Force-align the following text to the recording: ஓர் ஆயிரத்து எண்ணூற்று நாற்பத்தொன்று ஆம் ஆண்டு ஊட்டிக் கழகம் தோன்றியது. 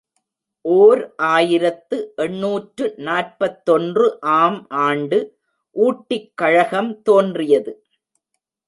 ஓர் 0.65 1.01
ஆயிரத்து 1.25 1.97
எண்ணூற்று 2.15 2.93
நாற்பத்தொன்று 2.97 4.07
ஆம் 4.19 4.59
ஆண்டு 4.69 5.19
ஊட்டிக் 5.75 6.31
கழகம் 6.35 7.01
தோன்றியது. 7.01 7.73